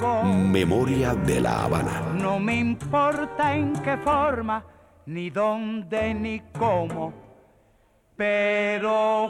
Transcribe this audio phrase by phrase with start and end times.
[0.00, 2.00] Memoria de la Habana.
[2.14, 4.64] No me importa en qué forma,
[5.04, 7.12] ni dónde, ni cómo.
[8.16, 9.28] Pero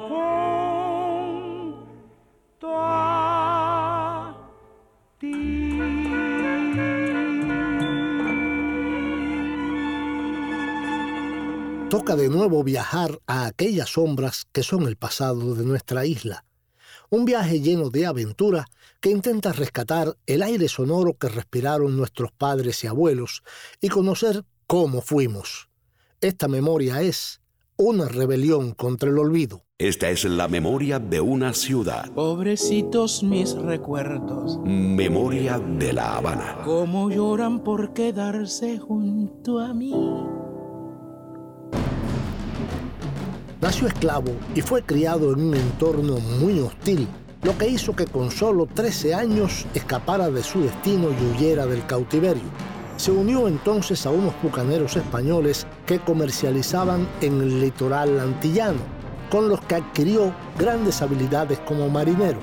[1.72, 4.36] junto a
[5.18, 5.78] ti.
[11.88, 16.44] Toca de nuevo viajar a aquellas sombras que son el pasado de nuestra isla.
[17.08, 18.66] Un viaje lleno de aventura
[19.00, 23.42] que intenta rescatar el aire sonoro que respiraron nuestros padres y abuelos
[23.80, 25.68] y conocer cómo fuimos.
[26.20, 27.40] Esta memoria es
[27.76, 29.64] una rebelión contra el olvido.
[29.78, 32.12] Esta es la memoria de una ciudad.
[32.12, 34.58] Pobrecitos mis recuerdos.
[34.62, 36.58] Memoria de la Habana.
[36.66, 39.94] Cómo lloran por quedarse junto a mí.
[43.62, 47.08] Nació esclavo y fue criado en un entorno muy hostil,
[47.42, 51.84] lo que hizo que con solo 13 años escapara de su destino y huyera del
[51.86, 52.42] cautiverio.
[52.96, 58.80] Se unió entonces a unos bucaneros españoles que comercializaban en el litoral antillano,
[59.30, 62.38] con los que adquirió grandes habilidades como marinero.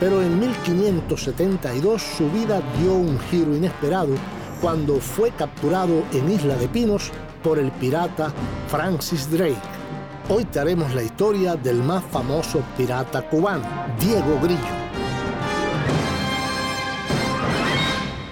[0.00, 4.14] Pero en 1572 su vida dio un giro inesperado
[4.60, 7.12] cuando fue capturado en Isla de Pinos
[7.44, 8.32] por el pirata
[8.66, 9.71] Francis Drake.
[10.28, 13.64] Hoy te haremos la historia del más famoso pirata cubano,
[13.98, 14.60] Diego Grillo.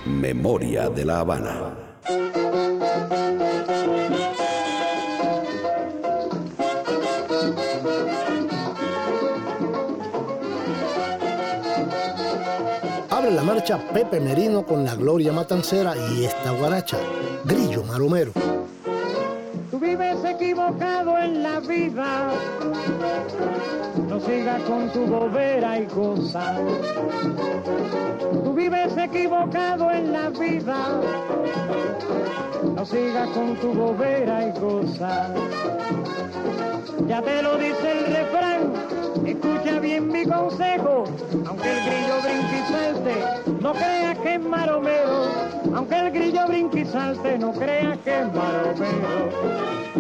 [0.07, 1.75] Memoria de la Habana.
[13.11, 16.99] Abre la marcha Pepe Merino con la Gloria Matancera y esta guaracha,
[17.45, 18.33] Grillo Maromero.
[24.21, 26.57] No sigas con tu bobera y cosa.
[28.45, 31.01] Tú vives equivocado en la vida,
[32.75, 35.35] no sigas con tu bobera y cosa.
[37.07, 38.73] Ya te lo dice el refrán,
[39.27, 41.05] escucha bien mi consejo,
[41.47, 42.51] aunque el grillo brinque
[43.61, 45.30] no creas que es maromero,
[45.91, 49.29] aunque el grillo brinque y salte, no creas que es maromero,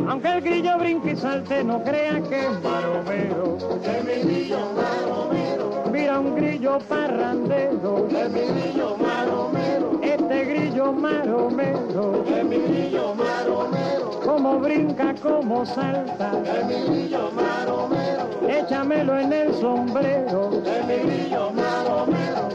[0.08, 5.84] aunque el grillo brinque y salte, no creas que es maromero, es mi grillo maromero,
[5.90, 14.20] mira un grillo parrandero, es mi grillo maromero, este grillo maromero, es mi grillo maromero,
[14.24, 21.50] como brinca, como salta, es mi grillo maromero, échamelo en el sombrero, es mi grillo
[21.50, 22.50] maromero.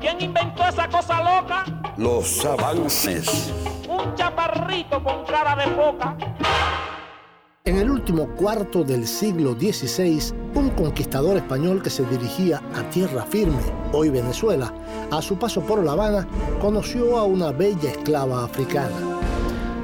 [0.00, 1.64] ¿Quién inventó esa cosa loca?
[1.96, 3.52] los avances.
[3.88, 6.16] Un chaparrito con cara de foca.
[7.64, 13.22] En el último cuarto del siglo XVI, un conquistador español que se dirigía a tierra
[13.22, 13.62] firme,
[13.92, 14.74] hoy Venezuela,
[15.12, 16.26] a su paso por La Habana,
[16.60, 18.96] conoció a una bella esclava africana.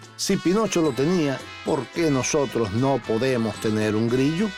[0.21, 4.49] Si Pinocho lo tenía, ¿por qué nosotros no podemos tener un grillo?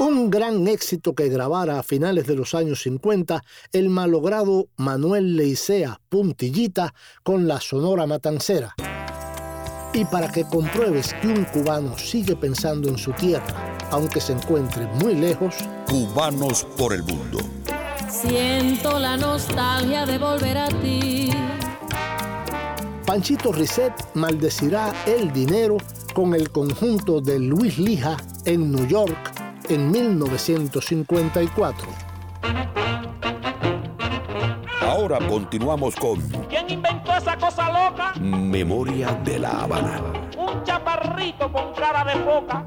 [0.00, 6.00] Un gran éxito que grabara a finales de los años 50 el malogrado Manuel Leicea
[6.08, 6.92] Puntillita
[7.22, 8.74] con la Sonora Matancera.
[9.92, 14.86] Y para que compruebes que un cubano sigue pensando en su tierra, aunque se encuentre
[14.86, 15.54] muy lejos,
[15.86, 17.38] Cubanos por el mundo.
[18.12, 21.30] Siento la nostalgia de volver a ti
[23.06, 25.78] Panchito Risset maldecirá el dinero
[26.12, 29.16] con el conjunto de Luis Lija en New York
[29.70, 31.88] en 1954.
[34.82, 36.20] Ahora continuamos con
[36.50, 38.12] ¿Quién inventó esa cosa loca?
[38.20, 40.02] Memoria de la Habana.
[40.36, 42.66] Un chaparrito con cara de foca.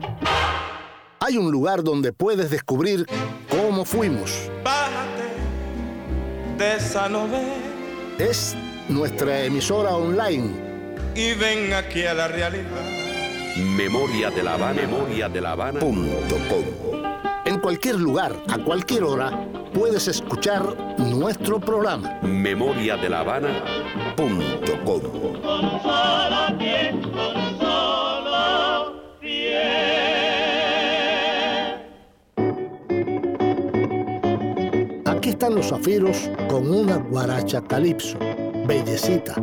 [1.20, 3.06] Hay un lugar donde puedes descubrir
[3.50, 4.50] cómo fuimos.
[4.64, 5.15] Bájate
[6.58, 6.78] de.
[8.18, 8.56] Es
[8.88, 10.52] nuestra emisora online.
[11.16, 12.70] Y ven aquí a la realidad.
[13.58, 14.82] Memoria de la Habana.
[14.82, 15.80] Memoria de la Habana.
[15.80, 16.64] Punto com.
[17.46, 22.20] En cualquier lugar, a cualquier hora, puedes escuchar nuestro programa.
[22.22, 23.50] Memoria de la Habana.
[24.16, 25.02] Punto com.
[35.36, 38.18] Están los zafiros con una guaracha calipso.
[38.66, 39.36] Bellecita.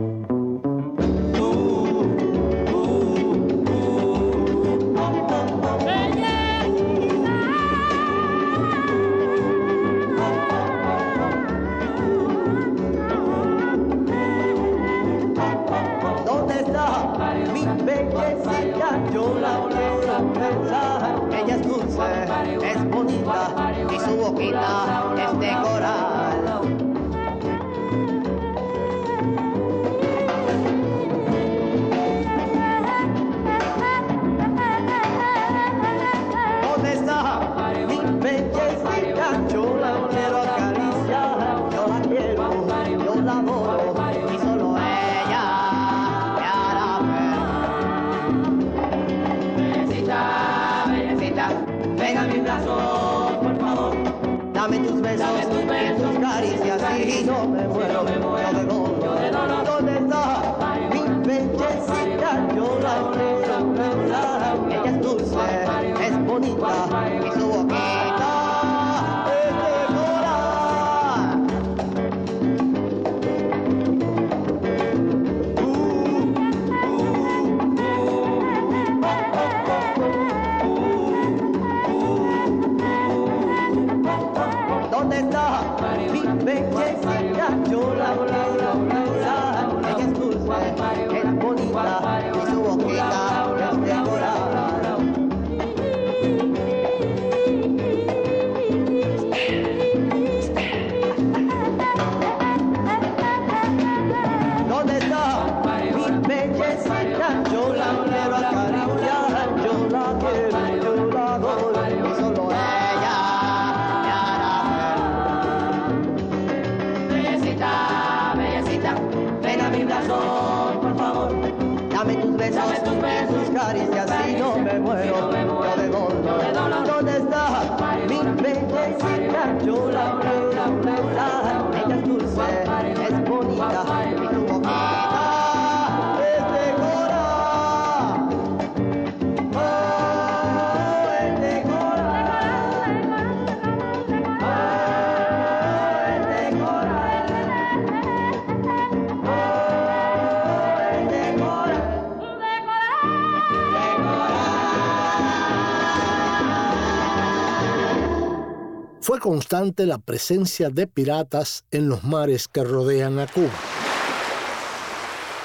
[159.22, 163.52] Constante la presencia de piratas en los mares que rodean a Cuba.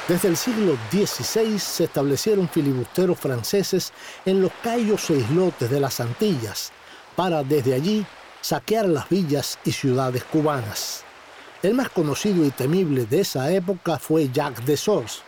[0.07, 3.93] Desde el siglo XVI se establecieron filibusteros franceses
[4.25, 6.71] en los cayos e islotes de las Antillas
[7.15, 8.03] para desde allí
[8.41, 11.03] saquear las villas y ciudades cubanas.
[11.61, 15.21] El más conocido y temible de esa época fue Jack de Sors,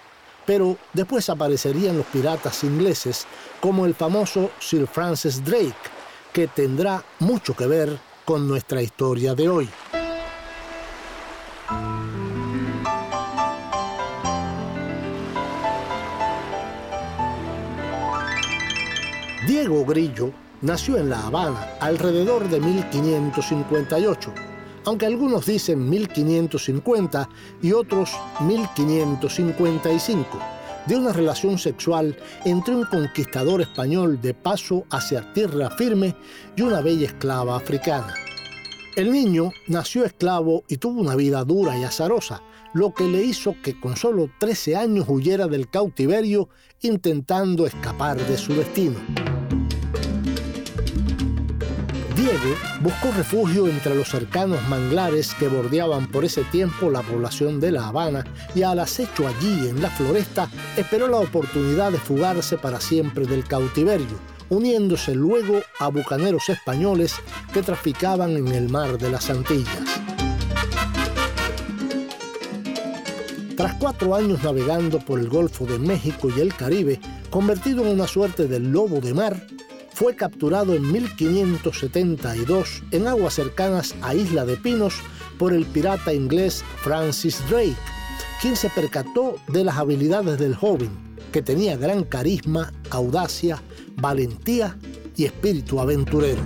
[0.47, 3.27] pero después aparecerían los piratas ingleses
[3.61, 5.75] como el famoso Sir Francis Drake,
[6.33, 9.67] que tendrá mucho que ver con nuestra historia de hoy.
[19.47, 20.31] Diego Grillo
[20.61, 24.31] nació en La Habana alrededor de 1558,
[24.85, 27.27] aunque algunos dicen 1550
[27.63, 30.39] y otros 1555,
[30.89, 36.15] de una relación sexual entre un conquistador español de paso hacia tierra firme
[36.55, 38.15] y una bella esclava africana.
[38.95, 42.41] El niño nació esclavo y tuvo una vida dura y azarosa,
[42.73, 46.49] lo que le hizo que con solo 13 años huyera del cautiverio
[46.81, 48.97] intentando escapar de su destino.
[52.19, 57.71] Diego buscó refugio entre los cercanos manglares que bordeaban por ese tiempo la población de
[57.71, 62.81] La Habana y al acecho allí en la floresta esperó la oportunidad de fugarse para
[62.81, 67.15] siempre del cautiverio, uniéndose luego a bucaneros españoles
[67.53, 69.79] que traficaban en el mar de las Antillas.
[73.55, 76.99] Tras cuatro años navegando por el Golfo de México y el Caribe,
[77.29, 79.47] convertido en una suerte de lobo de mar,
[79.99, 84.93] fue capturado en 1572 en aguas cercanas a Isla de Pinos
[85.37, 87.75] por el pirata inglés Francis Drake,
[88.41, 90.89] quien se percató de las habilidades del joven,
[91.33, 93.61] que tenía gran carisma, audacia,
[93.97, 94.77] valentía
[95.17, 96.43] y espíritu aventurero.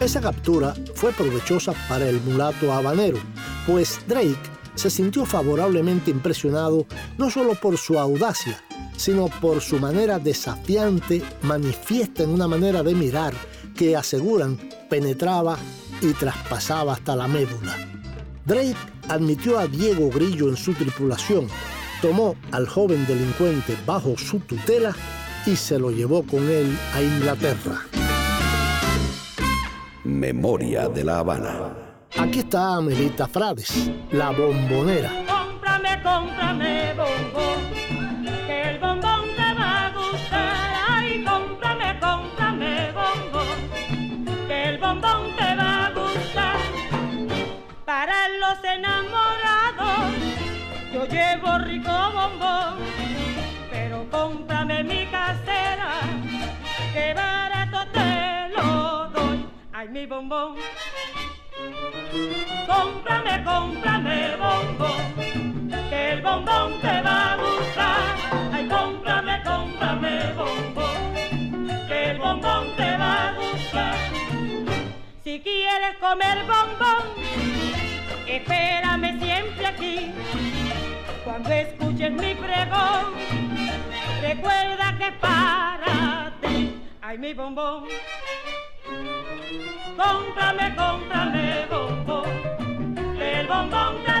[0.00, 3.18] Esa captura fue provechosa para el mulato habanero,
[3.66, 6.86] pues Drake se sintió favorablemente impresionado
[7.18, 8.62] no solo por su audacia,
[8.96, 13.34] sino por su manera desafiante, manifiesta en una manera de mirar
[13.76, 15.58] que aseguran penetraba
[16.00, 17.76] y traspasaba hasta la médula.
[18.44, 18.76] Drake
[19.08, 21.48] admitió a Diego Grillo en su tripulación,
[22.00, 24.94] tomó al joven delincuente bajo su tutela
[25.46, 27.80] y se lo llevó con él a Inglaterra.
[30.04, 31.85] Memoria de la Habana.
[32.18, 35.10] Aquí está Amelita Frades, la bombonera.
[35.28, 37.60] Cómprame, cómprame bombón,
[38.46, 40.74] que el bombón te va a gustar.
[40.88, 46.56] Ay, cómprame, cómprame bombón, que el bombón te va a gustar.
[47.84, 50.14] Para los enamorados,
[50.94, 52.78] yo llevo rico bombón,
[53.70, 56.00] pero cómprame mi casera,
[56.94, 59.46] que barato te lo doy.
[59.72, 60.56] Ay, mi bombón.
[62.66, 68.16] Cómprame, cómprame bombón, que el bombón te va a gustar.
[68.52, 71.14] Ay, cómprame, cómprame bombón,
[71.88, 73.96] que el bombón te va a gustar.
[75.24, 77.04] Si quieres comer bombón,
[78.26, 80.12] espérame siempre aquí.
[81.24, 83.14] Cuando escuches mi pregón,
[84.20, 86.82] recuerda que para ti.
[87.00, 87.84] Ay, mi bombón.
[89.96, 92.30] Cómprame, cómprame bombón,
[93.20, 94.15] el bombón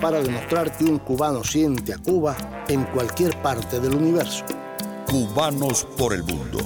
[0.00, 2.36] para demostrar que un cubano siente a Cuba
[2.68, 4.44] en cualquier parte del universo.
[5.06, 6.58] Cubanos por el mundo.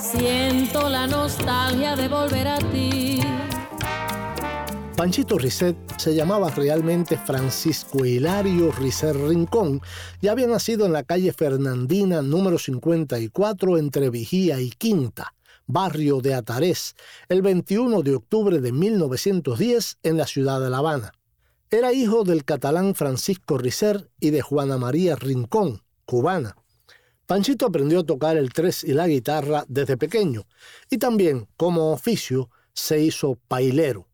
[0.00, 3.20] Siento la nostalgia de volver a ti.
[4.96, 9.80] Panchito Risset se llamaba realmente Francisco Hilario Risset Rincón
[10.20, 15.32] y había nacido en la calle Fernandina número 54 entre Vigía y Quinta,
[15.66, 16.96] barrio de Atarés,
[17.28, 21.12] el 21 de octubre de 1910 en la ciudad de La Habana.
[21.72, 26.56] Era hijo del catalán Francisco Risset y de Juana María Rincón, cubana.
[27.26, 30.48] Panchito aprendió a tocar el tres y la guitarra desde pequeño
[30.90, 34.08] y también, como oficio, se hizo pailero.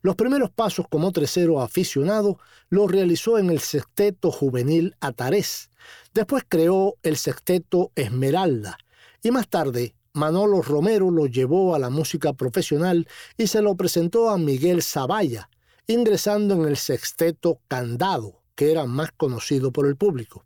[0.00, 2.38] Los primeros pasos como tresero aficionado
[2.70, 5.68] los realizó en el sexteto juvenil Atarés.
[6.14, 8.78] Después creó el sexteto Esmeralda
[9.22, 13.06] y más tarde Manolo Romero lo llevó a la música profesional
[13.36, 15.50] y se lo presentó a Miguel Zavalla,
[15.86, 20.44] ingresando en el sexteto Candado, que era más conocido por el público.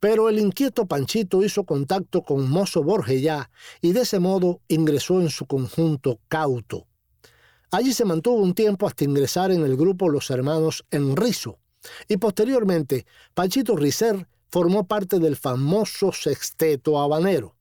[0.00, 5.30] Pero el inquieto Panchito hizo contacto con Mozo Borgellá y de ese modo ingresó en
[5.30, 6.86] su conjunto Cauto.
[7.70, 11.58] Allí se mantuvo un tiempo hasta ingresar en el grupo Los Hermanos Enrizo,
[12.08, 17.56] y posteriormente Panchito Rizer formó parte del famoso sexteto habanero.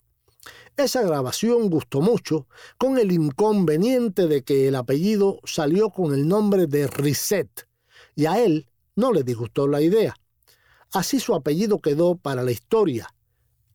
[0.75, 2.47] Esa grabación gustó mucho,
[2.79, 7.69] con el inconveniente de que el apellido salió con el nombre de Risset,
[8.17, 10.14] y a él no le disgustó la idea.
[10.95, 13.12] Así su apellido quedó para la historia.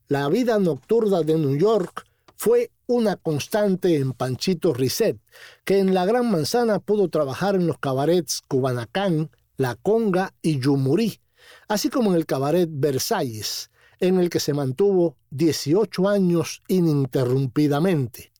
[0.10, 5.18] La vida nocturna de New York fue una constante en Panchito Risset,
[5.64, 11.22] que en la Gran Manzana pudo trabajar en los cabarets Cubanacán, La Conga y Yumurí,
[11.70, 18.34] así como en el cabaret Versalles, en el que se mantuvo 18 años ininterrumpidamente.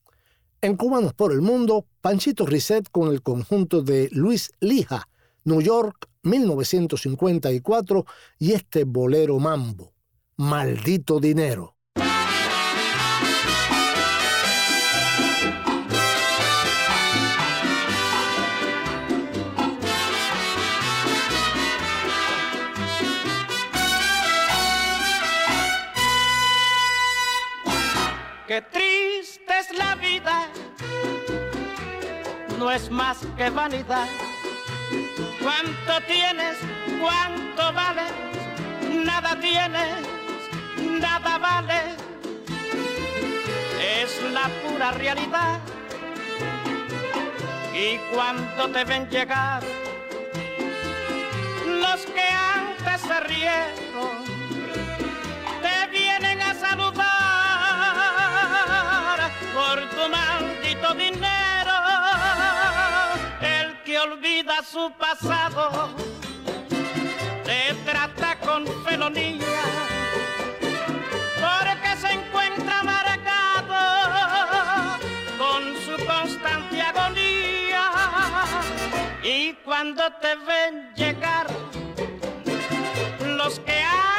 [0.60, 5.08] En Cubanos por el Mundo, Panchito Risset con el conjunto de Luis Lija,
[5.44, 8.04] New York, 1954,
[8.38, 9.93] y este bolero mambo,
[10.36, 11.76] Maldito Dinero.
[28.46, 30.48] Qué triste es la vida,
[32.58, 34.06] no es más que vanidad.
[35.42, 36.56] ¿Cuánto tienes?
[37.00, 38.12] ¿Cuánto vales?
[39.04, 40.06] Nada tienes,
[40.84, 41.96] nada vale.
[44.02, 45.60] Es la pura realidad.
[47.74, 49.62] Y cuando te ven llegar,
[51.66, 54.24] los que antes se rieron,
[55.60, 57.04] te vienen a saludar
[59.52, 61.72] por tu maldito dinero.
[63.40, 65.90] El que olvida su pasado
[67.44, 69.93] te trata con felonía
[79.64, 81.46] cuando te ven llegar,
[83.36, 84.13] los que antes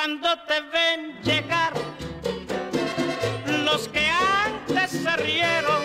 [0.00, 1.74] cuando te ven llegar
[3.66, 5.82] los que antes se rieron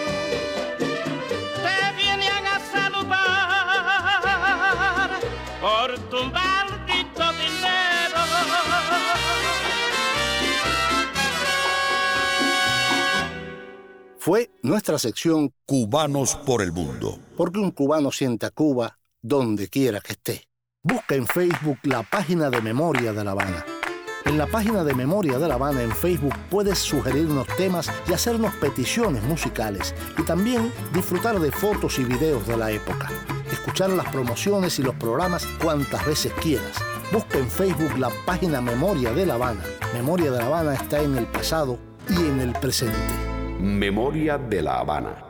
[0.78, 3.60] te vienen a saludar
[5.60, 8.22] por tu maldito dinero.
[14.18, 17.20] Fue nuestra sección Cubanos por el Mundo.
[17.36, 20.48] Porque un cubano siente a Cuba donde quiera que esté.
[20.82, 23.66] Busca en Facebook la página de Memoria de La Habana.
[24.26, 28.56] En la página de Memoria de La Habana en Facebook puedes sugerirnos temas y hacernos
[28.56, 33.12] peticiones musicales y también disfrutar de fotos y videos de la época.
[33.52, 36.74] Escuchar las promociones y los programas cuantas veces quieras.
[37.14, 39.64] Busca en Facebook la página Memoria de La Habana.
[39.94, 41.78] Memoria de La Habana está en el pasado
[42.10, 42.98] y en el presente.
[43.60, 45.24] Memoria de La Habana.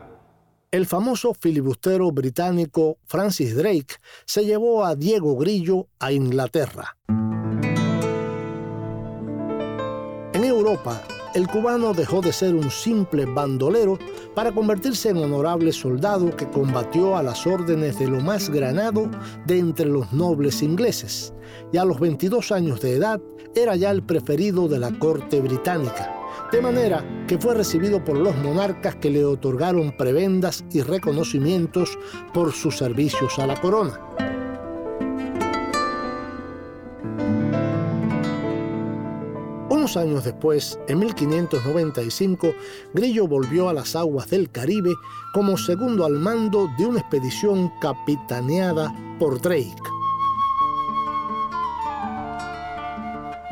[0.72, 6.98] El famoso filibustero británico Francis Drake se llevó a Diego Grillo a Inglaterra.
[10.48, 11.02] Europa,
[11.36, 14.00] el cubano dejó de ser un simple bandolero
[14.34, 19.10] para convertirse en honorable soldado que combatió a las órdenes de lo más granado
[19.46, 21.34] de entre los nobles ingleses,
[21.74, 23.20] y a los 22 años de edad
[23.54, 26.14] era ya el preferido de la corte británica,
[26.52, 31.98] de manera que fue recibido por los monarcas que le otorgaron prebendas y reconocimientos
[32.34, 34.00] por sus servicios a la corona.
[39.86, 42.56] Unos años después, en 1595,
[42.96, 44.90] Grillo volvió a las aguas del Caribe
[45.32, 49.76] como segundo al mando de una expedición capitaneada por Drake.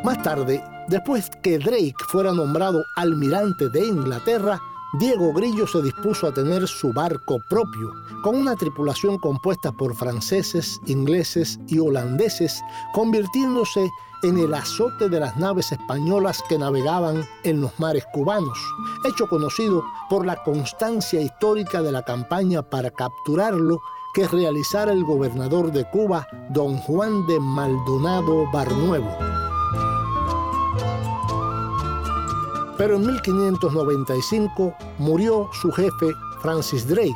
[0.04, 4.60] Más tarde, después que Drake fuera nombrado almirante de Inglaterra,
[5.00, 10.80] Diego Grillo se dispuso a tener su barco propio, con una tripulación compuesta por franceses,
[10.86, 12.62] ingleses y holandeses,
[12.94, 13.90] convirtiéndose
[14.22, 18.60] en el azote de las naves españolas que navegaban en los mares cubanos,
[19.04, 23.80] hecho conocido por la constancia histórica de la campaña para capturarlo
[24.14, 29.53] que realizara el gobernador de Cuba, don Juan de Maldonado Barnuevo.
[32.84, 37.16] Pero en 1595 murió su jefe Francis Drake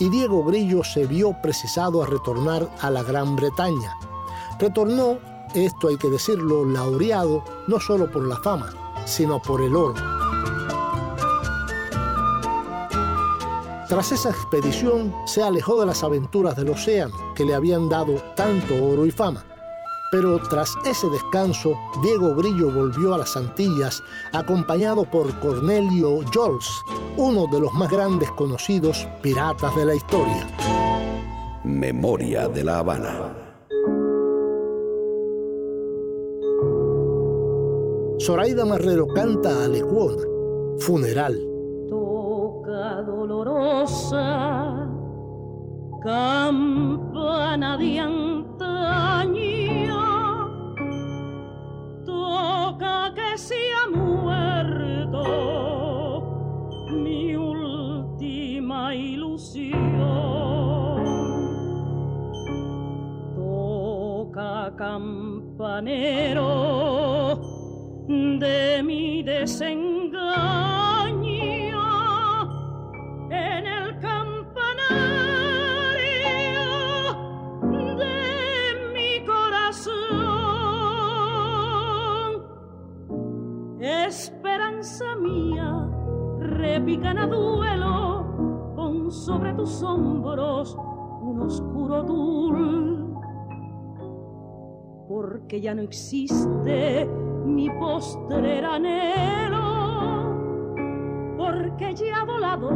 [0.00, 3.98] y Diego Grillo se vio precisado a retornar a la Gran Bretaña.
[4.58, 5.18] Retornó,
[5.54, 8.72] esto hay que decirlo, laureado no solo por la fama,
[9.04, 10.02] sino por el oro.
[13.86, 18.82] Tras esa expedición se alejó de las aventuras del océano que le habían dado tanto
[18.82, 19.44] oro y fama
[20.14, 24.00] pero tras ese descanso, Diego Grillo volvió a las Antillas
[24.32, 26.70] acompañado por Cornelio Jols,
[27.16, 30.46] uno de los más grandes conocidos piratas de la historia.
[31.64, 33.34] Memoria de la Habana.
[38.20, 40.22] Zoraida Marrero canta a Lecuona,
[40.78, 41.36] Funeral.
[41.90, 44.88] Toca dolorosa,
[46.04, 49.93] campana de antaño
[53.14, 55.22] que se ha muerto
[56.90, 59.80] mi última ilusión.
[63.34, 65.40] Toca campanero
[68.08, 70.14] de mi desengaño
[73.30, 73.73] en
[86.74, 90.76] repican a duelo con sobre tus hombros
[91.20, 93.14] un oscuro tul.
[95.08, 97.08] Porque ya no existe
[97.44, 100.34] mi postrer anhelo,
[101.36, 102.70] porque ya ha volado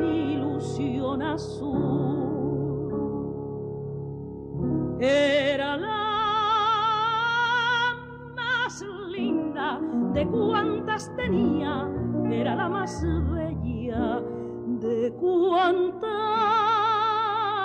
[0.00, 1.74] mi ilusión azul.
[5.00, 6.04] Era la
[10.14, 11.88] de cuantas tenía,
[12.30, 14.20] era la más bella
[14.80, 16.14] de cuantas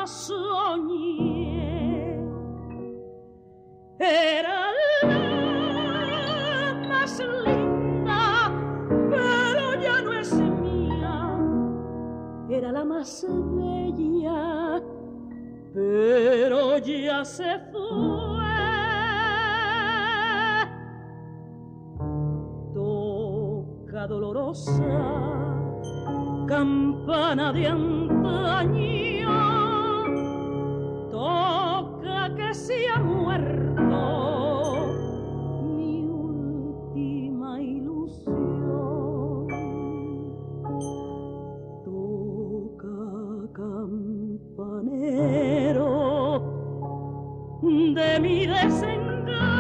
[0.10, 1.70] soñé.
[4.00, 4.72] Era
[5.04, 8.52] la más linda,
[9.10, 11.38] pero ya no es mía.
[12.50, 14.82] Era la más bella,
[15.74, 18.29] pero ya se fue.
[24.08, 24.82] Dolorosa,
[26.48, 29.30] campana de antaño,
[31.12, 33.84] toca que se ha muerto
[35.76, 39.48] mi última ilusión.
[41.84, 44.70] Toca campanero
[47.62, 49.59] de mi desengaño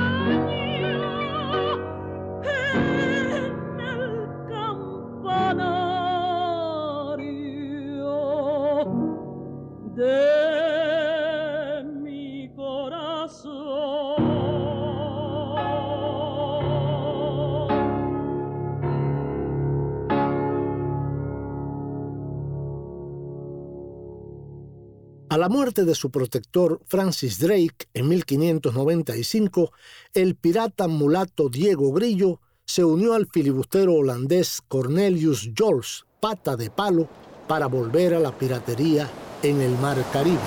[25.40, 29.72] la muerte de su protector Francis Drake en 1595,
[30.14, 37.08] el pirata mulato Diego Grillo se unió al filibustero holandés Cornelius Jols, pata de palo,
[37.48, 39.10] para volver a la piratería
[39.42, 40.38] en el mar Caribe.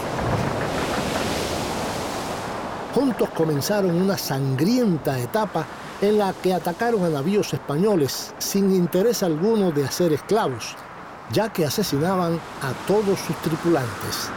[2.94, 5.66] Juntos comenzaron una sangrienta etapa
[6.02, 10.76] en la que atacaron a navíos españoles sin interés alguno de hacer esclavos,
[11.32, 14.30] ya que asesinaban a todos sus tripulantes.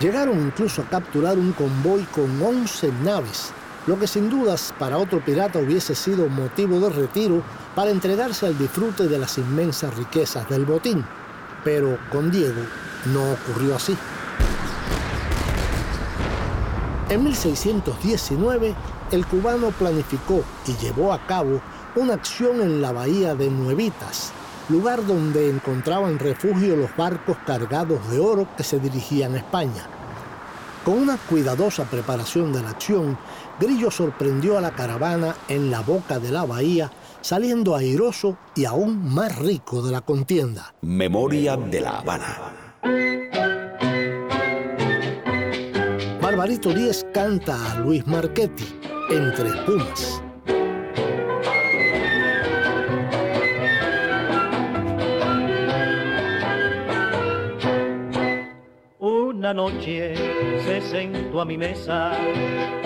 [0.00, 3.50] Llegaron incluso a capturar un convoy con 11 naves,
[3.86, 7.42] lo que sin dudas para otro pirata hubiese sido motivo de retiro
[7.74, 11.02] para entregarse al disfrute de las inmensas riquezas del botín.
[11.64, 12.60] Pero con Diego
[13.06, 13.96] no ocurrió así.
[17.08, 18.74] En 1619,
[19.12, 21.60] el cubano planificó y llevó a cabo
[21.94, 24.32] una acción en la bahía de Nuevitas,
[24.68, 29.86] lugar donde encontraban refugio los barcos cargados de oro que se dirigían a España.
[30.84, 33.18] Con una cuidadosa preparación de la acción,
[33.58, 39.12] Grillo sorprendió a la caravana en la boca de la bahía, saliendo airoso y aún
[39.12, 40.74] más rico de la contienda.
[40.82, 42.52] Memoria de la Habana.
[46.20, 48.78] Barbarito Díez canta a Luis Marchetti,
[49.10, 50.22] Entre Espumas.
[59.56, 60.14] Noche
[60.64, 62.12] se sentó a mi mesa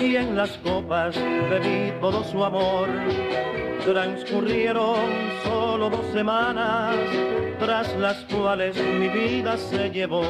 [0.01, 1.17] y en las copas
[1.51, 2.89] bebí todo su amor.
[3.85, 5.11] Transcurrieron
[5.43, 6.95] solo dos semanas,
[7.59, 10.23] tras las cuales mi vida se llevó.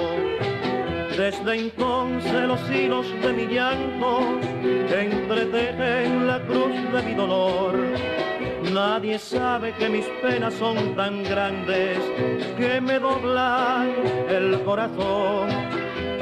[1.17, 4.21] Desde entonces los hilos de mi llanto
[4.91, 7.75] entretejen la cruz de mi dolor.
[8.73, 11.99] Nadie sabe que mis penas son tan grandes
[12.57, 13.93] que me doblan
[14.29, 15.70] el corazón.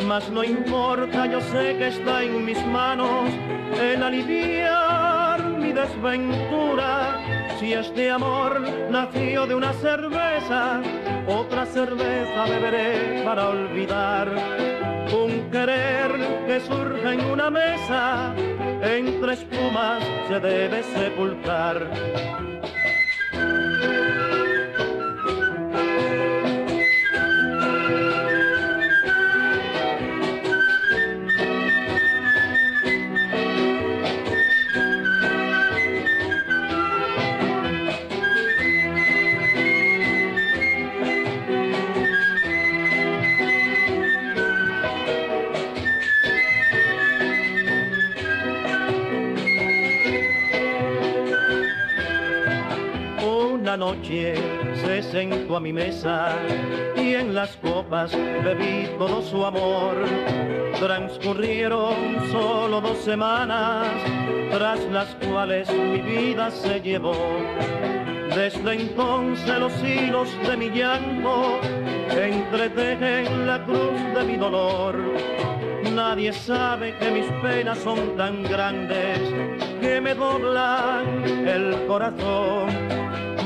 [0.08, 3.30] Mas no importa, yo sé que está en mis manos
[3.78, 7.20] el aliviar mi desventura.
[7.60, 8.58] Si este amor
[8.90, 10.80] nació de una cerveza,
[11.26, 14.28] otra cerveza beberé para olvidar.
[15.12, 16.12] Un querer
[16.46, 18.32] que surge en una mesa,
[18.82, 22.47] entre espumas se debe sepultar.
[53.88, 54.34] Noche
[54.82, 56.36] se sentó a mi mesa
[56.94, 58.12] y en las copas
[58.44, 59.94] bebí todo su amor.
[60.78, 61.94] Transcurrieron
[62.30, 63.86] solo dos semanas,
[64.50, 67.16] tras las cuales mi vida se llevó.
[68.34, 71.58] Desde entonces los hilos de mi llanto
[72.10, 74.96] entretejen la cruz de mi dolor.
[75.94, 79.18] Nadie sabe que mis penas son tan grandes
[79.80, 82.87] que me doblan el corazón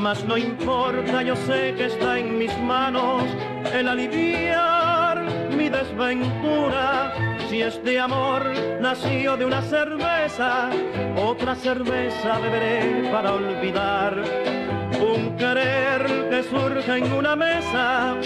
[0.03, 3.23] mas no importa, yo sé que está en mis manos
[3.73, 5.25] el aliviar
[5.57, 7.15] mi desventura.
[7.49, 8.43] Si este amor
[8.81, 10.71] nació de una cerveza,
[11.17, 14.25] otra cerveza beberé para olvidar.
[15.01, 18.17] Un querer que surge en una mesa,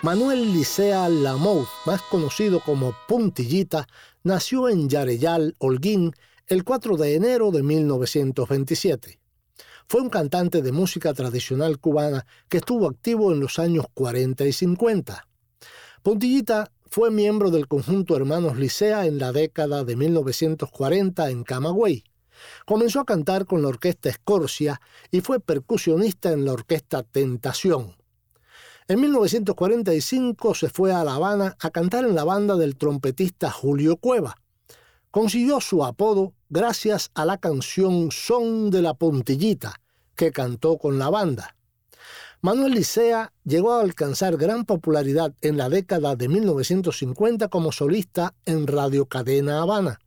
[0.00, 3.88] Manuel Licea Lamouth, más conocido como Puntillita,
[4.22, 6.12] nació en Yareyal, Holguín,
[6.46, 9.18] el 4 de enero de 1927.
[9.88, 14.52] Fue un cantante de música tradicional cubana que estuvo activo en los años 40 y
[14.52, 15.26] 50.
[16.04, 22.04] Puntillita fue miembro del conjunto Hermanos Licea en la década de 1940 en Camagüey.
[22.66, 24.80] Comenzó a cantar con la orquesta Escorcia
[25.10, 27.97] y fue percusionista en la orquesta Tentación.
[28.90, 33.98] En 1945 se fue a La Habana a cantar en la banda del trompetista Julio
[33.98, 34.36] Cueva.
[35.10, 39.78] Consiguió su apodo gracias a la canción Son de la Puntillita,
[40.16, 41.54] que cantó con la banda.
[42.40, 48.66] Manuel Licea llegó a alcanzar gran popularidad en la década de 1950 como solista en
[48.66, 49.98] Radio Cadena Habana.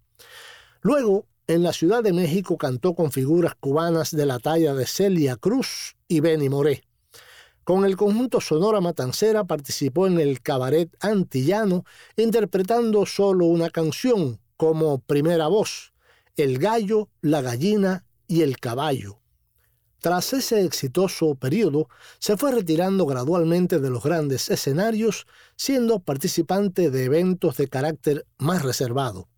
[0.82, 5.36] Luego, en la Ciudad de México cantó con figuras cubanas de la talla de Celia
[5.36, 6.82] Cruz y Benny Moré.
[7.72, 11.86] Con el conjunto Sonora Matancera participó en el cabaret antillano
[12.18, 15.94] interpretando solo una canción como primera voz,
[16.36, 19.22] El gallo, la gallina y el caballo.
[20.00, 21.88] Tras ese exitoso periodo,
[22.20, 28.64] se fue retirando gradualmente de los grandes escenarios, siendo participante de eventos de carácter más
[28.64, 29.30] reservado.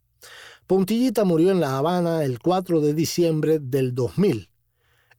[0.66, 4.50] Puntillita murió en La Habana el 4 de diciembre del 2000.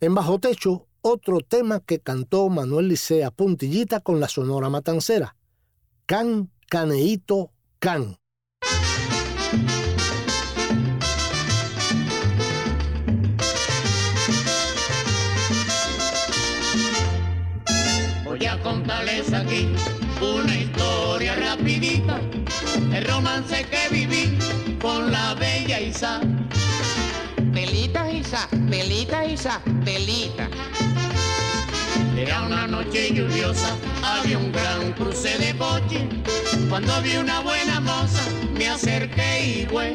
[0.01, 5.37] En Bajo Techo, otro tema que cantó Manuel Licea Puntillita con la Sonora Matancera.
[6.07, 8.17] Can, caneito, can.
[18.25, 19.69] Voy a contarles aquí
[20.23, 22.19] una historia rapidita,
[22.95, 24.39] el romance que viví
[24.81, 26.23] con la bella Isa.
[27.53, 30.49] Pelita Isa, pelita Isa, pelita.
[32.25, 36.09] Era una noche lluviosa, había un gran cruce de coche.
[36.71, 38.23] Cuando vi una buena moza,
[38.57, 39.95] me acerqué y fue.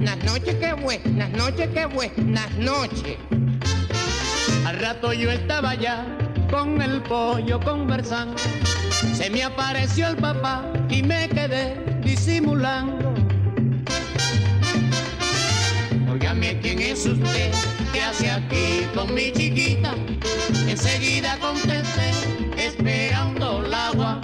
[0.00, 3.18] Las noches que fue, las noches que fue, las noches.
[4.64, 6.06] Al rato yo estaba allá
[6.50, 8.38] con el pollo conversando.
[9.12, 13.23] Se me apareció el papá y me quedé disimulando.
[16.44, 17.52] Óigame, ¿quién es usted?
[17.92, 19.94] ¿Qué hace aquí con mi chiquita?
[20.68, 22.10] Enseguida contesté,
[22.56, 24.20] esperando el agua.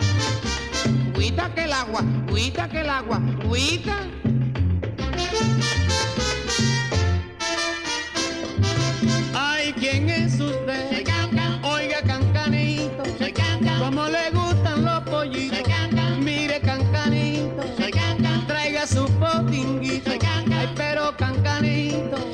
[1.14, 3.96] Cuita que el agua, cuita que el agua, cuita.
[9.34, 10.69] Ay, ¿quién es usted?
[21.18, 22.29] Ay, pero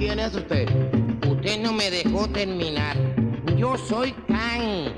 [0.00, 0.66] ¿quién es usted?
[1.28, 2.96] Usted no me dejó terminar.
[3.58, 4.94] Yo soy Can.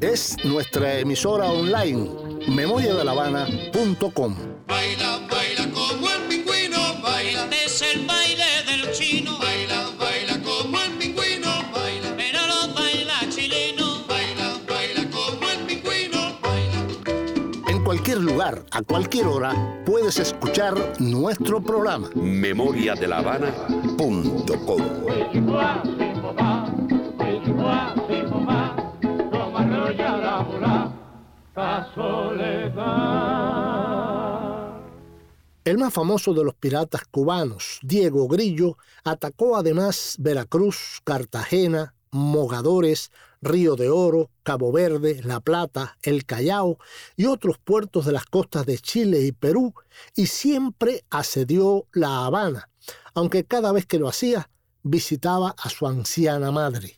[0.00, 2.10] es nuestra emisora online
[2.48, 4.36] memoriadelavana.com.
[4.66, 7.44] Baila, baila como el pingüino, baila.
[7.44, 8.47] Este es el baile
[18.28, 22.10] lugar, a cualquier hora, puedes escuchar nuestro programa.
[22.14, 24.22] memoriadelavana.com.
[35.64, 43.10] El más famoso de los piratas cubanos, Diego Grillo, atacó además Veracruz, Cartagena, Mogadores,
[43.40, 46.78] Río de Oro, Cabo Verde, La Plata, El Callao
[47.16, 49.74] y otros puertos de las costas de Chile y Perú
[50.14, 52.68] y siempre asedió La Habana,
[53.14, 54.50] aunque cada vez que lo hacía
[54.82, 56.96] visitaba a su anciana madre.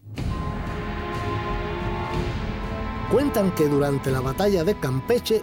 [3.11, 5.43] Cuentan que durante la batalla de Campeche,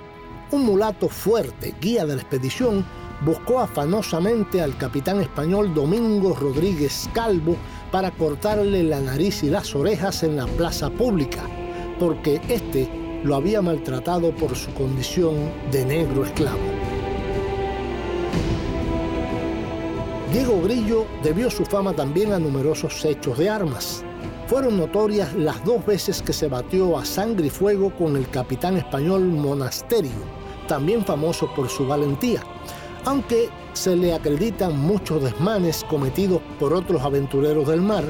[0.52, 2.86] un mulato fuerte, guía de la expedición,
[3.26, 7.58] buscó afanosamente al capitán español Domingo Rodríguez Calvo
[7.92, 11.44] para cortarle la nariz y las orejas en la plaza pública,
[12.00, 12.90] porque éste
[13.24, 15.36] lo había maltratado por su condición
[15.72, 16.58] de negro esclavo.
[20.32, 24.04] Diego Grillo debió su fama también a numerosos hechos de armas.
[24.48, 28.78] Fueron notorias las dos veces que se batió a sangre y fuego con el capitán
[28.78, 30.12] español Monasterio,
[30.68, 32.42] también famoso por su valentía,
[33.08, 38.04] aunque se le acreditan muchos desmanes cometidos por otros aventureros del mar,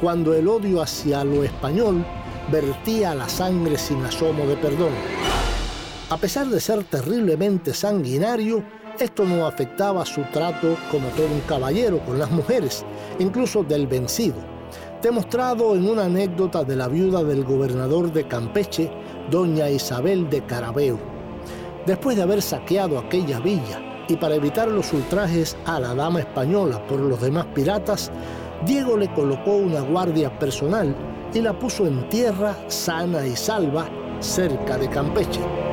[0.00, 2.06] cuando el odio hacia lo español
[2.52, 4.92] vertía la sangre sin asomo de perdón.
[6.10, 8.62] A pesar de ser terriblemente sanguinario,
[9.00, 12.84] esto no afectaba su trato como todo un caballero con las mujeres,
[13.18, 14.36] incluso del vencido,
[15.02, 18.92] demostrado en una anécdota de la viuda del gobernador de Campeche,
[19.28, 21.00] doña Isabel de Carabeo.
[21.84, 26.84] Después de haber saqueado aquella villa y para evitar los ultrajes a la dama española
[26.86, 28.10] por los demás piratas,
[28.64, 30.94] Diego le colocó una guardia personal
[31.34, 33.88] y la puso en tierra sana y salva
[34.20, 35.65] cerca de Campeche.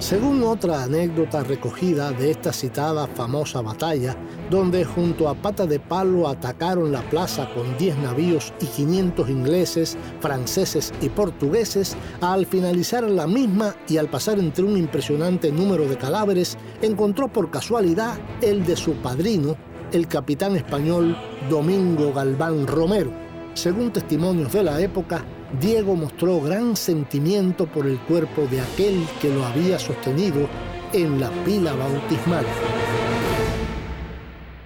[0.00, 4.16] Según otra anécdota recogida de esta citada famosa batalla,
[4.48, 9.98] donde junto a Pata de Palo atacaron la plaza con 10 navíos y 500 ingleses,
[10.20, 15.98] franceses y portugueses, al finalizar la misma y al pasar entre un impresionante número de
[15.98, 19.54] cadáveres, encontró por casualidad el de su padrino,
[19.92, 21.14] el capitán español
[21.50, 23.12] Domingo Galván Romero.
[23.52, 25.26] Según testimonios de la época,
[25.58, 30.48] Diego mostró gran sentimiento por el cuerpo de aquel que lo había sostenido
[30.92, 32.44] en la pila bautismal.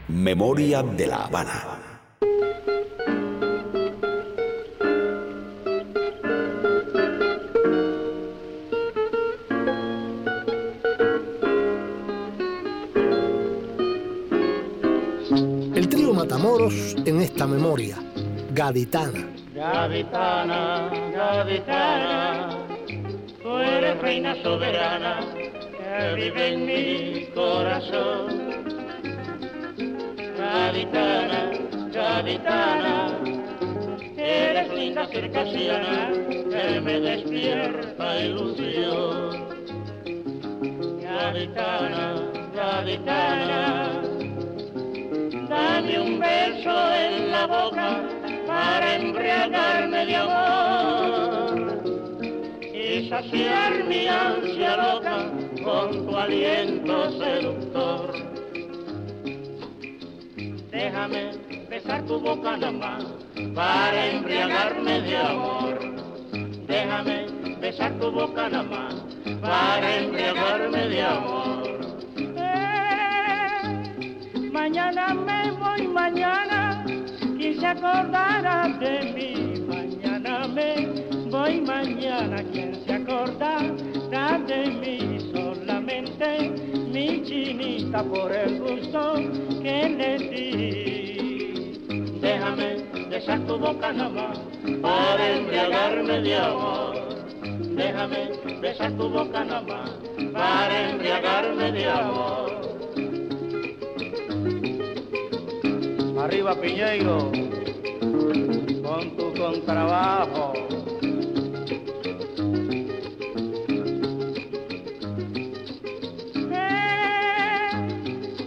[0.09, 1.81] Memoria de la Habana.
[15.75, 17.97] El trío Matamoros en esta memoria,
[18.53, 19.44] Gaditana.
[19.65, 22.51] Gaditana, gaditana,
[23.43, 25.21] tú eres reina soberana
[25.57, 28.27] que vive en mi corazón.
[30.37, 31.51] Gaditana,
[31.95, 33.19] gaditana,
[34.19, 39.49] eres linda circasiana que me despierta ilusión.
[41.01, 42.05] Gaditana,
[42.55, 44.03] gaditana,
[45.49, 48.24] dame un beso en la boca
[48.55, 51.83] para embriagarme de amor
[52.63, 55.17] y saciar mi ansia loca
[55.65, 58.13] con tu aliento seductor.
[60.71, 61.23] Déjame
[61.69, 63.05] besar tu boca nada más
[63.55, 65.75] para embriagarme de amor.
[66.69, 67.27] Déjame
[67.61, 68.95] besar tu boca nada más
[69.41, 71.81] para embriagarme de amor.
[72.37, 73.51] Eh,
[74.53, 76.64] mañana me voy, mañana
[77.65, 79.33] se acordará de mí.
[79.67, 80.87] Mañana me
[81.31, 85.19] voy, mañana quien se acordará de mí.
[85.33, 86.51] Solamente
[86.93, 89.15] mi chinita por el gusto
[89.63, 90.51] que le di.
[92.21, 94.39] Déjame besar tu boca nada más
[94.83, 96.95] para embriagarme de amor.
[97.81, 99.91] Déjame besar tu boca nada más
[100.35, 102.65] para embriagarme de amor.
[106.25, 107.33] Arriba Piñeiro,
[108.95, 110.53] con tu contrabajo.
[116.53, 117.71] Eh,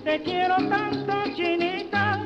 [0.06, 2.24] te quiero tanto, chinita,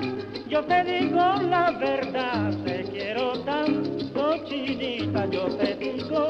[0.47, 6.28] yo te digo la verdad, te quiero tanto, chinita, yo te digo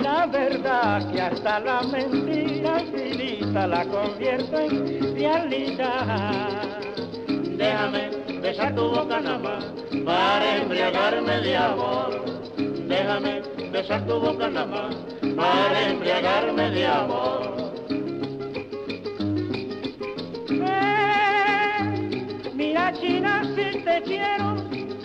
[0.00, 6.78] la verdad que hasta la mentira finita la convierto en realidad.
[7.58, 8.08] Déjame
[8.40, 9.63] besar tu boca nada más
[10.04, 12.24] para embriagarme de amor.
[12.88, 13.42] Déjame
[13.72, 14.94] besar tu boca nada más
[15.36, 17.54] para embriagarme de amor.
[22.54, 24.56] mira China si te quiero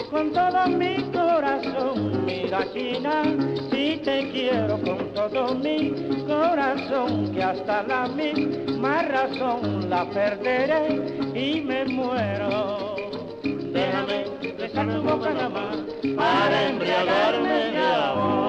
[0.10, 2.26] con todo mi corazón.
[2.26, 3.24] Mira China
[3.72, 5.92] si te quiero con todo mi
[6.28, 7.32] corazón.
[7.34, 12.89] Que hasta la misma razón la perderé y me muero.
[13.74, 14.26] Déjame
[14.58, 15.04] besar
[16.16, 18.40] para embriagarme de amor.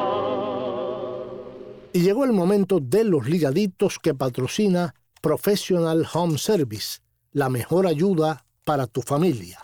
[1.93, 7.01] Y llegó el momento de los ligaditos que patrocina Professional Home Service,
[7.33, 9.59] la mejor ayuda para tu familia.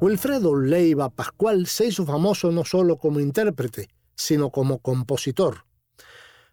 [0.00, 5.64] Wilfredo Leiva Pascual se hizo famoso no solo como intérprete, sino como compositor.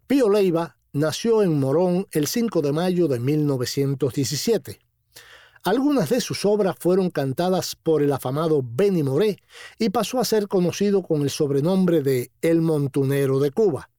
[0.06, 4.80] Pío Leiva nació en Morón el 5 de mayo de 1917.
[5.64, 9.38] Algunas de sus obras fueron cantadas por el afamado Benny Moré
[9.78, 13.90] y pasó a ser conocido con el sobrenombre de El Montunero de Cuba.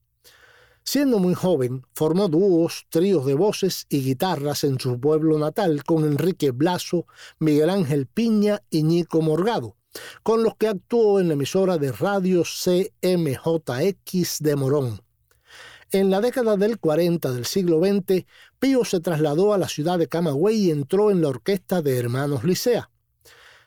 [0.83, 6.05] Siendo muy joven, formó dúos, tríos de voces y guitarras en su pueblo natal con
[6.05, 7.07] Enrique Blaso,
[7.39, 9.77] Miguel Ángel Piña y Nico Morgado,
[10.23, 15.03] con los que actuó en la emisora de radio CMJX de Morón.
[15.93, 18.25] En la década del 40 del siglo XX,
[18.61, 22.45] Pío se trasladó a la ciudad de Camagüey y entró en la orquesta de Hermanos
[22.45, 22.91] Licea.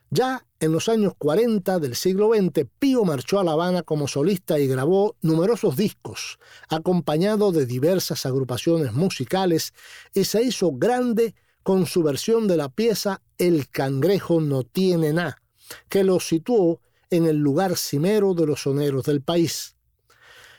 [0.09, 4.57] Ya en los años 40 del siglo XX, Pío marchó a La Habana como solista
[4.57, 9.74] y grabó numerosos discos, acompañado de diversas agrupaciones musicales,
[10.13, 15.41] y se hizo grande con su versión de la pieza El cangrejo no tiene nada,
[15.89, 19.76] que lo situó en el lugar cimero de los soneros del país.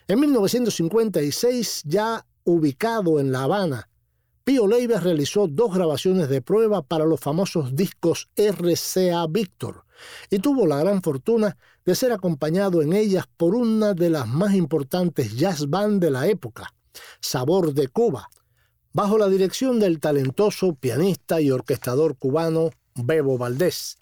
[0.06, 3.88] En 1956, ya ubicado en La Habana,
[4.44, 9.86] Pío Leiva realizó dos grabaciones de prueba para los famosos discos RCA Victor
[10.28, 14.52] y tuvo la gran fortuna de ser acompañado en ellas por una de las más
[14.52, 16.74] importantes jazz band de la época,
[17.20, 18.28] Sabor de Cuba,
[18.92, 23.96] bajo la dirección del talentoso pianista y orquestador cubano Bebo Valdés.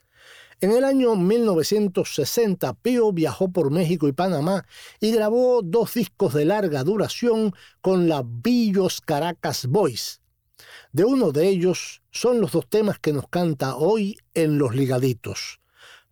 [0.63, 4.65] En el año 1960, Pío viajó por México y Panamá
[5.01, 10.21] y grabó dos discos de larga duración con la Villos Caracas Boys.
[10.93, 15.59] De uno de ellos son los dos temas que nos canta hoy en Los Ligaditos.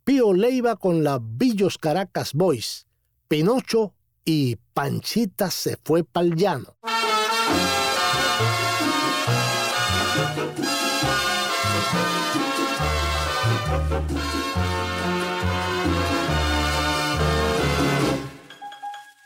[0.02, 2.88] Pío Leiva con la Villos Caracas Boys,
[3.28, 3.94] Pinocho
[4.24, 6.74] y Panchita se fue pa'l llano.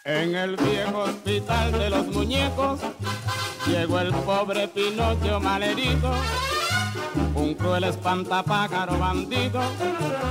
[0.06, 2.78] En el viejo hospital de los muñecos
[3.66, 6.12] llegó el pobre Pinocho malherido.
[7.34, 9.62] Un cruel espantapájaro bandido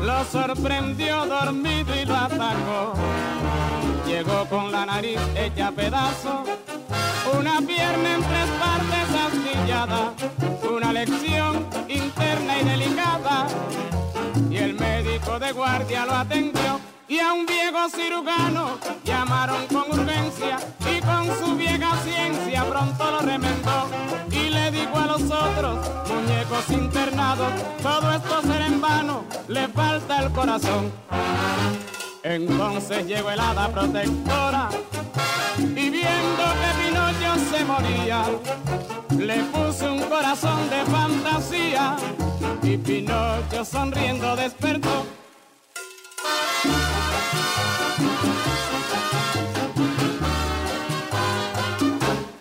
[0.03, 2.93] lo sorprendió dormido y lo atacó.
[4.05, 6.43] Llegó con la nariz hecha pedazo,
[7.35, 10.13] una pierna en tres partes astillada,
[10.71, 13.47] una lección interna y delicada.
[14.51, 20.57] Y el médico de guardia lo atendió y a un viejo cirujano llamaron con urgencia
[20.79, 23.87] y con su vieja ciencia pronto lo remendó
[24.31, 27.51] y le dijo a los otros muñecos internados,
[27.81, 30.91] todo esto será en vano, le falta el corazón.
[32.23, 34.69] Entonces llegó el hada protectora
[35.59, 38.25] y viendo que Pinocho se moría,
[39.17, 41.97] le puso un corazón de fantasía
[42.61, 45.05] y Pinocho sonriendo despertó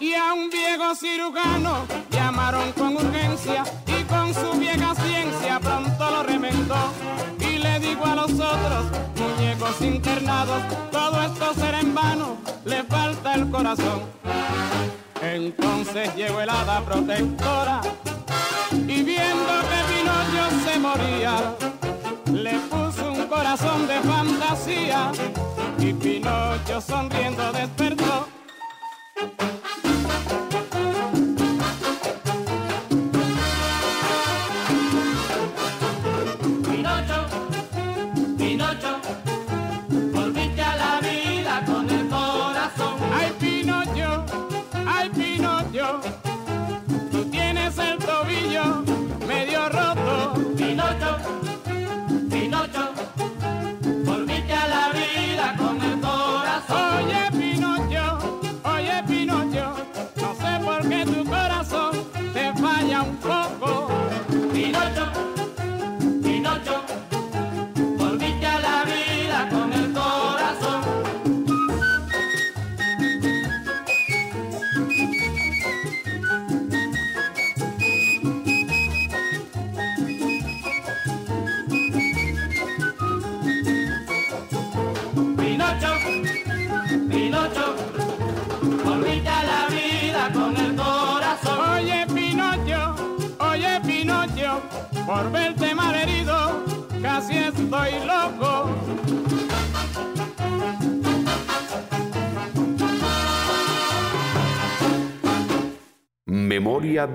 [0.01, 6.22] y a un viejo cirujano llamaron con urgencia y con su vieja ciencia pronto lo
[6.22, 6.93] remendó
[7.38, 8.84] y le digo a los otros
[9.16, 14.03] muñecos internados, todo esto será en vano, le falta el corazón.
[15.20, 17.80] Entonces llegó el hada protectora
[18.72, 21.55] y viendo que Pinocho se moría,
[22.32, 22.91] le puso
[23.43, 25.11] corazón de fantasía
[25.76, 28.28] y Pinocho sonriendo despertó.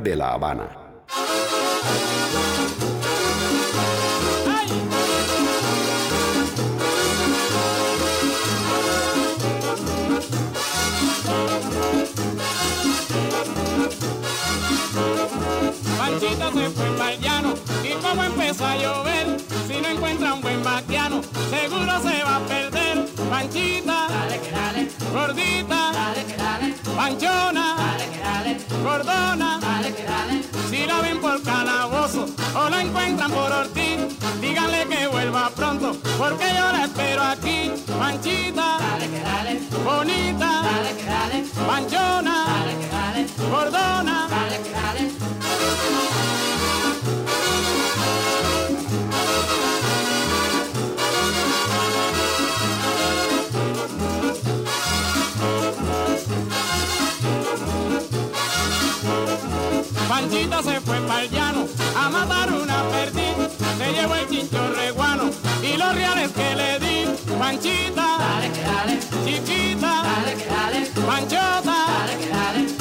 [0.03, 0.76] De la Habana.
[67.47, 68.17] Panchita,
[69.23, 70.03] chiquita,
[71.05, 71.77] panchota,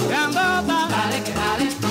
[0.08, 0.88] grandota.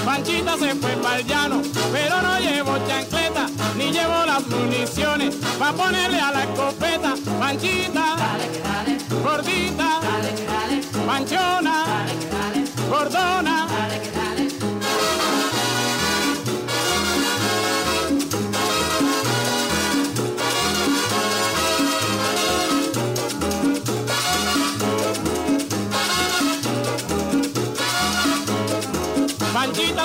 [0.03, 1.61] Panchita se fue pa'l llano,
[1.93, 3.47] pero no llevó chancleta,
[3.77, 7.13] ni llevó las municiones pa' ponerle a la escopeta.
[7.39, 8.17] Panchita,
[9.23, 10.01] gordita,
[11.07, 11.85] panchona,
[12.89, 13.67] gordona.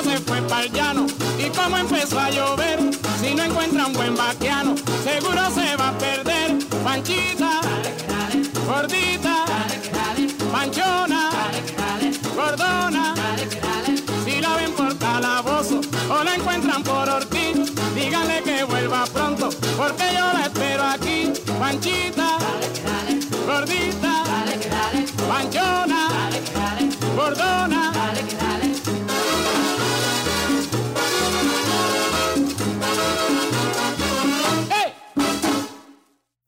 [0.03, 1.07] Se fue pa'l llano
[1.39, 2.81] y como empezó a llover,
[3.21, 4.75] si no encuentra un buen vaquiano,
[5.05, 6.57] seguro se va a perder.
[6.83, 7.61] Panchita,
[8.67, 9.45] gordita,
[10.51, 11.31] panchona,
[12.35, 13.15] gordona,
[14.25, 20.05] si la ven por calabozo o la encuentran por Ortiz, díganle que vuelva pronto, porque
[20.15, 21.31] yo la espero aquí.
[21.59, 22.39] Panchita,
[23.47, 24.25] gordita,
[25.29, 26.09] panchona,
[27.15, 27.93] gordona.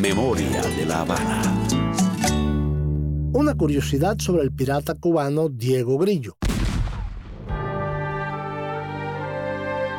[0.00, 1.42] Memoria de la Habana.
[3.32, 6.36] Una curiosidad sobre el pirata cubano Diego Grillo.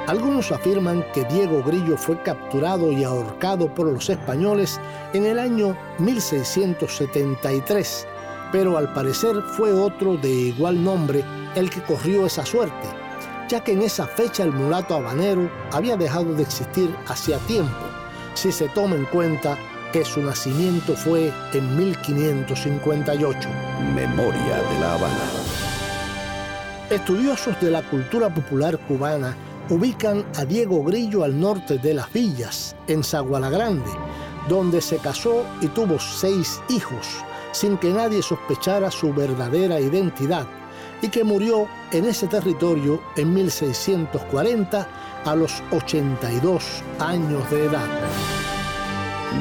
[0.10, 4.82] Algunos afirman que Diego Grillo fue capturado y ahorcado por los españoles
[5.14, 8.08] en el año 1673,
[8.52, 12.88] pero al parecer fue otro de igual nombre el que corrió esa suerte,
[13.50, 17.78] ya que en esa fecha el mulato habanero había dejado de existir hacía tiempo,
[18.34, 19.60] si se toma en cuenta
[19.94, 23.48] que su nacimiento fue en 1558.
[23.94, 25.30] Memoria de la Habana.
[26.90, 29.38] Estudiosos de la cultura popular cubana
[29.70, 33.92] ubican a Diego Grillo al norte de Las Villas, en Zaguala Grande,
[34.48, 37.08] donde se casó y tuvo seis hijos,
[37.52, 40.48] sin que nadie sospechara su verdadera identidad,
[41.02, 44.88] y que murió en ese territorio en 1640
[45.26, 46.64] a los 82
[47.00, 47.88] años de edad.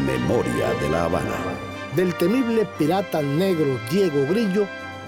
[0.04, 1.36] Memoria de la Habana.
[1.96, 4.66] Del temible pirata negro Diego Grillo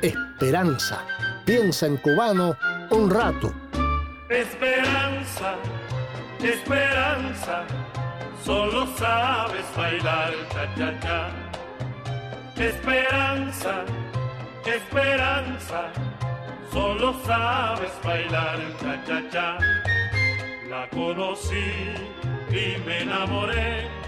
[0.00, 1.04] Esperanza.
[1.44, 2.56] Piensa en cubano
[2.88, 3.52] un rato.
[4.30, 5.56] Esperanza,
[6.42, 7.64] esperanza,
[8.42, 11.28] solo sabes bailar cha-cha-cha.
[12.56, 13.84] Esperanza,
[14.64, 15.92] esperanza,
[16.72, 19.58] solo sabes bailar cha-cha-cha.
[20.70, 21.92] La conocí
[22.50, 24.02] y me enamoré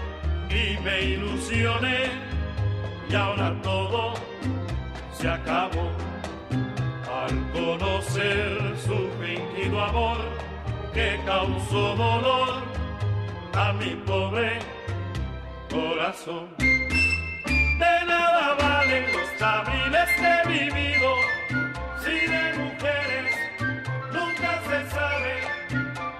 [0.55, 2.11] y me ilusioné
[3.09, 4.13] y ahora todo
[5.11, 5.91] se acabó
[7.21, 10.17] al conocer su fingido amor
[10.93, 12.63] que causó dolor
[13.53, 14.59] a mi pobre
[15.69, 16.47] corazón.
[16.57, 21.15] De nada valen los abriles que he vivido
[22.01, 23.35] si de mujeres
[24.13, 25.33] nunca se sabe.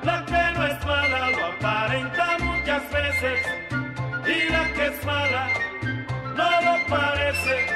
[0.04, 3.55] La que no es mala lo aparenta muchas veces
[4.28, 5.49] y la que es mala
[6.36, 7.67] no lo parece.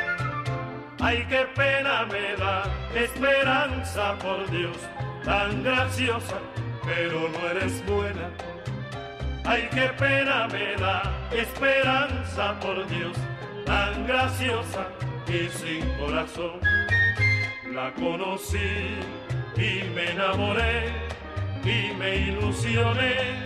[1.00, 4.78] Ay, qué pena me da, esperanza por Dios,
[5.24, 6.38] tan graciosa,
[6.84, 8.30] pero no eres buena.
[9.46, 13.16] Ay, qué pena me da, esperanza por Dios,
[13.66, 14.88] tan graciosa
[15.28, 16.60] y sin corazón.
[17.74, 18.98] La conocí
[19.56, 20.92] y me enamoré
[21.64, 23.44] y me ilusioné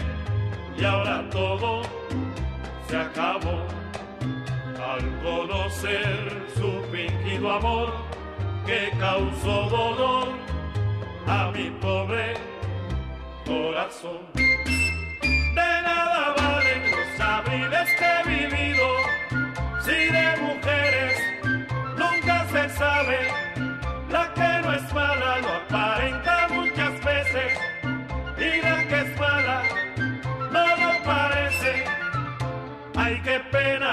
[0.77, 1.83] y ahora todo
[2.93, 3.65] se acabó
[4.91, 7.91] al conocer su fingido amor
[8.67, 10.27] que causó dolor
[11.25, 12.35] a mi pobre
[13.47, 14.19] corazón.
[14.35, 18.87] De nada valen los abriles que he vivido
[19.83, 21.17] si de mujeres
[21.97, 23.17] nunca se sabe.
[24.11, 26.02] La que no es mala lo aparenta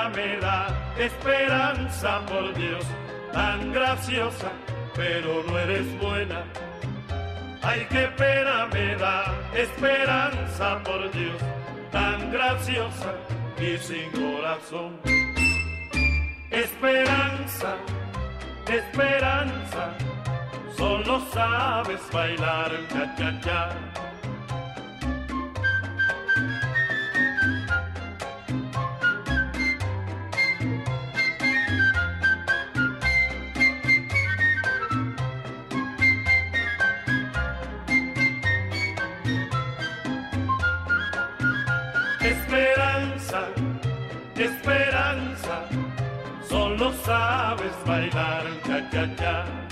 [0.09, 2.85] me da, esperanza por Dios,
[3.33, 4.51] tan graciosa,
[4.95, 6.45] pero no eres buena.
[7.63, 11.41] Ay, qué pena me da, esperanza por Dios,
[11.93, 13.15] tan graciosa
[13.59, 14.99] y sin corazón.
[16.51, 17.77] Esperanza,
[18.67, 19.93] esperanza,
[20.77, 22.73] solo sabes bailar
[23.43, 23.71] cha
[47.11, 49.70] sabes bailar cha cha cha.